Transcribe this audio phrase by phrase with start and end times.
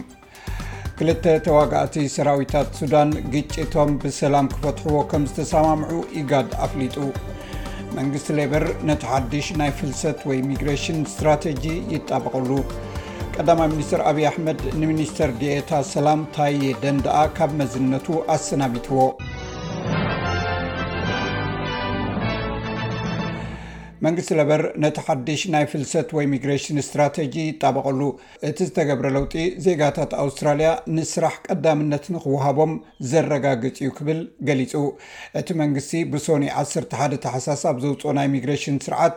[0.98, 6.97] ክልተ ተዋጋእቲ ሰራዊታት ሱዳን ግጭቶም ብሰላም ክፈትሕዎ ከም ዝተሰማምዑ ኢጋድ ኣፍሊጡ
[7.97, 12.51] መንግስቲ ሌበር ነቲ ሓድሽ ናይ ፍልሰት ወይ ኢሚግሬሽን እስትራተጂ ይጣበቐሉ
[13.37, 18.06] ቀዳማ ሚኒስትር ኣብይ ኣሕመድ ንሚኒስተር ድኤታ ሰላም ታይ ደንድኣ ካብ መዝነቱ
[18.37, 18.98] ኣሰናቢትዎ
[24.04, 28.00] መንግስቲ ለበር ነቲ ሓድሽ ናይ ፍልሰት ወይ ሚግሬሽን እስትራተጂ ይጠበቐሉ
[28.48, 32.72] እቲ ዝተገብረ ለውጢ ዜጋታት ኣውስትራልያ ንስራሕ ቀዳምነት ንክወሃቦም
[33.11, 34.72] ዘረጋግፅ እዩ ክብል ገሊፁ
[35.41, 39.16] እቲ መንግስቲ ብሶኒ 1 ሓደ ተሓሳስ ኣብ ዘውፅኦ ናይ ሚግሬሽን ስርዓት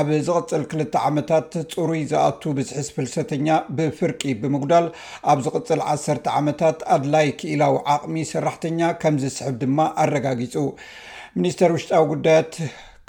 [0.00, 4.88] ኣብ ዝቕፅል 2ልተ ዓመታት ፅሩይ ዝኣቱ ብዝሒስ ፍልሰተኛ ብፍርቂ ብምጉዳል
[5.32, 10.56] ኣብ ዝቕፅል ዓሰተ ዓመታት ኣድላይ ክኢላዊ ዓቕሚ ሰራሕተኛ ከም ዝስሕብ ድማ ኣረጋጊፁ
[11.40, 12.54] ሚኒስተር ውሽጣዊ ጉዳያት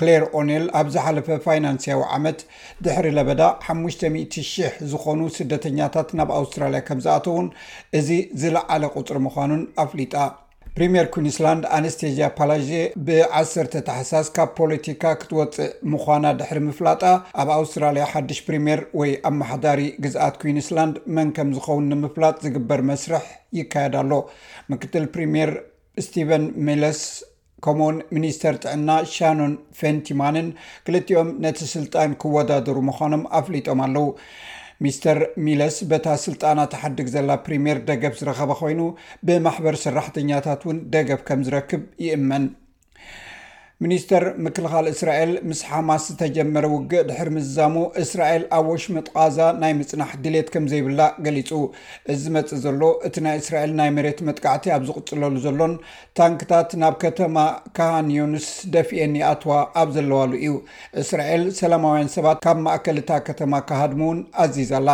[0.07, 2.39] ክር ኦኔል ኣብ ዝሓለፈ ፋይናንስያዊ ዓመት
[2.85, 7.47] ድሕሪ ለበዳ 50000 ዝኾኑ ስደተኛታት ናብ ኣውስትራልያ ከም ዝኣተውን
[7.99, 8.09] እዚ
[8.41, 10.15] ዝለዓለ ቁፅሪ ምዃኑን ኣፍሊጣ
[10.77, 12.67] ፕሪምር ኩንስላንድ ኣነስቴዝያ ፓላጅ
[13.07, 17.03] ብ1ሰተ ተሓሳስ ካብ ፖለቲካ ክትወፅእ ምዃና ድሕሪ ምፍላጣ
[17.41, 23.25] ኣብ ኣውስትራልያ ሓድሽ ፕሪምየር ወይ ኣማሓዳሪ ግዝኣት ኩንስላንድ መን ከም ዝኸውን ንምፍላጥ ዝግበር መስርሕ
[23.59, 24.11] ይካየዳሎ
[24.73, 25.53] ምክትል ፕሪምየር
[26.07, 27.01] ስቲቨን ሚለስ
[27.66, 30.47] ከምኡን ሚኒስተር ጥዕና ሻኖን ፈንቲማንን
[30.88, 34.08] ክልቲኦም ነቲ ስልጣን ክወዳድሩ ምዃኖም ኣፍሊጦም ኣለው
[34.83, 38.81] ሚስተር ሚለስ በታ ስልጣና ተሓድግ ዘላ ፕሪሜር ደገፍ ዝረኸበ ኮይኑ
[39.28, 42.45] ብማሕበር ሰራሕተኛታት ውን ደገፍ ከም ዝረክብ ይእመን
[43.83, 50.49] ሚኒስተር ምክልኻል እስራኤል ምስ ሓማስ ዝተጀመረ ውግእ ድሕሪ ምዛሙ እስራኤል ኣብ ወሽመጥቃዛ ናይ ምፅናሕ ድሌት
[50.54, 51.49] ከም ዘይብላ ገሊፁ
[52.14, 55.73] እዚ መፅእ ዘሎ እቲ ናይ እስራኤል ናይ መሬት መጥቃዕቲ ኣብ ዝቕፅለሉ ዘሎን
[56.22, 57.38] ታንክታት ናብ ከተማ
[57.80, 59.52] ካሃኒዮንስ ደፊአኒ ኣትዋ
[59.82, 60.54] ኣብ ዘለዋሉ እዩ
[61.04, 64.89] እስራኤል ሰላማውያን ሰባት ካብ ማእከልታ ከተማ ካሃድሙእውን ኣዚዛላ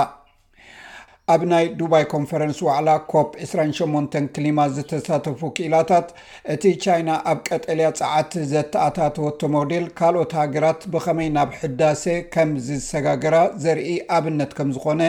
[1.33, 6.07] ኣብ ናይ ዱባይ ኮንፈረንስ ዋዕላ ኮፕ 28 ክሊማ ዝተሳተፉ ክኢላታት
[6.53, 12.03] እቲ ቻይና ኣብ ቀጠልያ ፀዓቲ ዘተኣታተወቶ ሞዴል ካልኦት ሃገራት ብኸመይ ናብ ሕዳሴ
[12.35, 13.35] ከም ዝሰጋግራ
[13.65, 15.01] ዘርኢ ኣብነት ከም ዝኾነ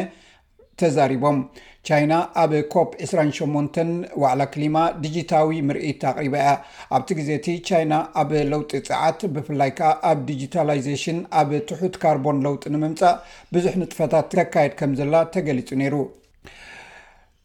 [0.83, 1.39] ተዛሪቦም
[1.89, 3.79] ቻይና ኣብ ኮፕ 28
[4.23, 6.51] ዋዕላ ክሊማ ዲጂታዊ ምርኢት ኣቅሪባ እያ
[6.97, 7.93] ኣብቲ ግዜ እቲ ቻይና
[8.23, 13.17] ኣብ ለውጢ ፅዓት ብፍላይ ከዓ ኣብ ዲጂታላይዜሽን ኣብ ትሑት ካርቦን ለውጢ ንምምፃእ
[13.55, 15.95] ብዙሕ ንጥፈታት ተካየድ ከም ዘላ ተገሊጹ ነይሩ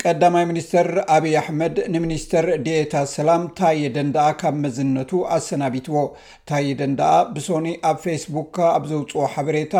[0.09, 6.01] ቀዳማይ ሚኒስተር አብዪ ኣሕመድ ንሚኒስተር ድኤታ ሰላም ታየ ደን ዳኣ ካብ መዝነቱ ኣሰናቢትዎ
[6.49, 9.75] ታየ ደን ዳኣ ብሶኒ ኣብ ፌስቡክ ኣብ ዘውፅኦ ሓበሬታ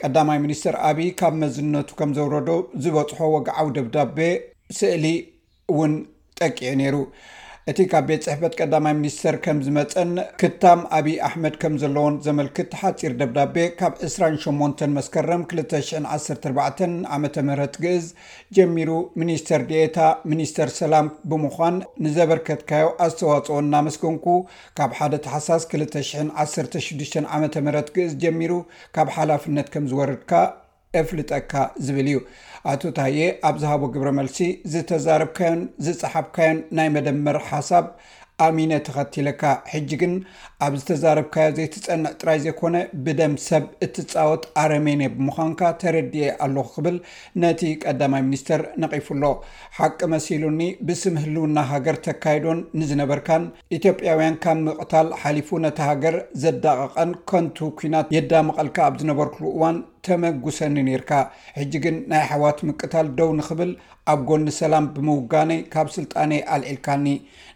[0.00, 2.50] ቀዳማይ ሚኒስተር ኣብይ ካብ መዝነቱ ከም ዘውረዶ
[2.86, 4.18] ዝበፅሖ ወግዓዊ ደብዳቤ
[4.80, 5.06] ስእሊ
[5.74, 5.94] እውን
[6.40, 6.96] ጠቂዑ ነይሩ
[7.70, 10.10] እቲ ካብ ቤት ፅሕፈት ቀዳማይ ሚኒስተር ከም ዝመፀን
[10.40, 16.80] ክታም ኣብዪ ኣሕመድ ከም ዘለዎን ዘመልክት ሓፂር ደብዳቤ ካብ 28 መስከረም 214
[17.16, 17.26] ዓ ም
[17.84, 18.06] ግእዝ
[18.58, 18.90] ጀሚሩ
[19.22, 19.98] ሚኒስተር ድኤታ
[20.32, 21.76] ሚኒስተር ሰላም ብምኳን
[22.06, 24.26] ንዘበርከትካዮ ኣስተዋጽኦ እናመስገንኩ
[24.80, 27.44] ካብ ሓደ ተሓሳስ 216ዓም
[27.98, 28.54] ግእዝ ጀሚሩ
[28.98, 30.32] ካብ ሓላፍነት ከም ዝወርድካ
[30.98, 31.52] እፍልጠካ
[31.86, 32.16] ዝብል እዩ
[32.70, 33.18] ኣቶ ታየ
[33.48, 34.38] ኣብዝሃቦ ግብረ መልሲ
[34.72, 37.86] ዝተዛረብካዮን ዝፀሓብካዮን ናይ መደመር ሓሳብ
[38.44, 40.12] ኣሚነ ተኸቲለካ ሕጂ ግን
[40.64, 46.96] ኣብ ዝተዛረብካዮ ዘይተፀንዕ ጥራይ ዘይኮነ ብደም ሰብ እትፃወት ኣረሜን ብምዃንካ ተረድእ ኣለኹ ክብል
[47.42, 49.24] ነቲ ቀዳማይ ሚኒስትር ነቒፉሎ
[49.78, 53.44] ሓቂ መሲሉኒ ብስምህልውና ሃገር ተካይዶን ንዝነበርካን
[53.78, 60.76] ኢትዮ ያውያን ካብ ምቕታል ሓሊፉ ነቲ ሃገር ዘዳቐቐን ኮንቱ ኩናት የዳምቐልካ ኣብ ዝነበርኩሉ እዋን ተመጉሰኒ
[60.88, 61.12] ነርካ
[61.58, 63.70] ሕጂ ግን ናይ ሓዋት ምቅታል ደው ንኽብል
[64.12, 67.06] ኣብ ጎኒ ሰላም ብምውጋነይ ካብ ስልጣነይ አልዒልካኒ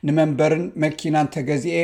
[0.08, 1.80] ንመንበርን መኪና እንተገዚኤ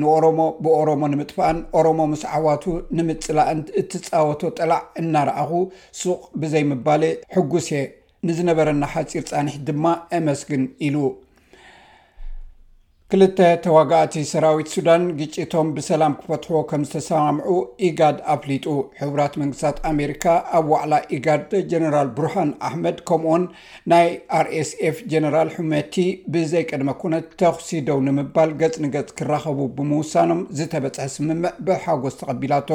[0.00, 2.64] ንኦሮሞ ብኦሮሞ ንምጥፋኣን ኦሮሞ ምስ ዓዋቱ
[2.96, 5.50] ንምፅላእን እትፃወቶ ጥላዕ እናርኣኹ
[6.00, 7.02] ሱቅ ብዘይምባሌ
[7.36, 7.88] ሕጉስ እህ
[8.28, 9.84] ንዝነበረና ሓፂር ፃኒሕ ድማ
[10.18, 10.96] እመስግን ኢሉ
[13.12, 17.52] ክልተ ተዋጋኣቲ ሰራዊት ሱዳን ግጭቶም ብሰላም ክፈትሕዎ ከም ዝተሰማምዑ
[17.88, 18.64] ኢጋድ ኣፍሊጡ
[18.98, 20.24] ሕራት መንግስታት ኣሜሪካ
[20.58, 23.44] ኣብ ዋዕላ ኢጋድ ጀነራል ብሩሃን ኣሕመድ ከምኡኡን
[23.92, 24.06] ናይ
[24.40, 25.96] አር ኤስኤፍ ጀነራል ሕመቲ
[26.36, 32.70] ብዘይቀድመ ኩነት ተኽሲደው ንምባል ገፅንገፅ ክራኸቡ ብምውሳኖም ዝተበፅሐ ስምምዕ ብሓጎስ ተቀቢላቶ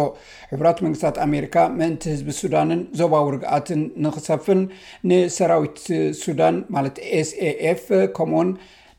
[0.53, 4.63] ሕቡራት መንግስታት ኣሜሪካ ምእንቲ ህዝቢ ሱዳንን ዞባ ውርግኣትን ንክሰፍን
[5.11, 5.79] ንሰራዊት
[6.25, 7.85] ሱዳን ማለት ኤስኤፍ
[8.19, 8.49] ከምን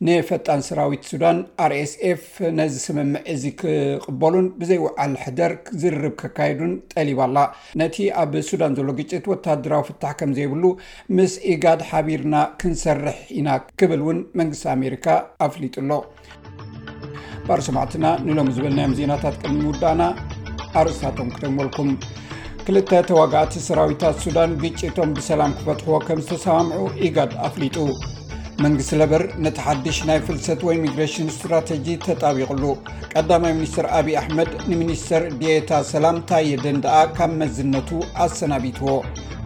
[0.06, 1.37] ንፈጣን ሰራዊት ሱዳን
[1.70, 2.25] ርኤስፍ
[2.58, 5.52] ነዚ ስምምዕ እዚ ክቅበሉን ብዘይውዓል ሕደር
[5.82, 7.38] ዝርርብ ክካየዱን ጠሊባኣላ
[7.81, 10.64] ነቲ ኣብ ሱዳን ዘሎ ግጭት ወታድራዊ ፍታሕ ከምዘይብሉ
[11.19, 13.49] ምስ ኢጋድ ሓቢርና ክንሰርሕ ኢና
[13.82, 15.06] ክብል እውን መንግስቲ ኣሜሪካ
[15.49, 15.91] ኣፍሊጡሎ
[17.46, 20.02] ባር ሰማዕትና ንሎሚ ዝበልናዮም ዜናታት ቀልሚውዳእና
[20.81, 21.91] ኣርእስታቶም ክደመልኩም
[22.67, 27.76] ክልተ ተዋጋእቲ ሰራዊታት ሱዳን ግጭቶም ብሰላም ክፈትሕዎ ከም ዝተሰማምዑ ኢጋድ ኣፍሊጡ
[28.65, 32.65] መንግስቲ ለበር ነቲ ሓድሽ ናይ ፍልሰት ወኢሚግሬሽን ስትራተጂ ተጣቢቕሉ
[33.15, 37.91] ቀዳማይ ሚኒስትር ኣብዪ ኣሕመድ ንሚኒስተር ድኤታ ሰላም ታየደን ደኣ ካብ መዝነቱ
[38.27, 38.91] ኣሰናቢትዎ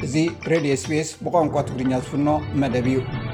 [0.09, 0.15] እዚ
[0.53, 2.29] ሬድዮ ስፔስ ብቋንቋ ትግርኛ ዝፍኖ
[2.62, 3.27] መደብ እዩ